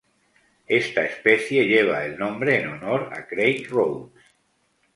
Esta 0.67 1.05
especie 1.05 1.63
lleva 1.67 2.03
el 2.05 2.17
nombre 2.17 2.59
en 2.59 2.69
honor 2.69 3.09
a 3.13 3.27
Craig 3.27 3.67
Rhodes. 3.69 4.19